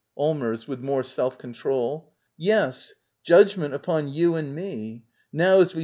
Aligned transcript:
Allmers. 0.17 0.67
[With 0.67 0.79
more 0.79 1.03
self 1.03 1.37
control.] 1.37 2.11
Yes. 2.35 2.95
^. 2.95 2.95
Judgment 3.23 3.75
upon 3.75 4.07
you 4.07 4.33
and 4.33 4.55
me. 4.55 5.03
Npw^. 5.31 5.61
a? 5.61 5.65
J?S? 5.65 5.75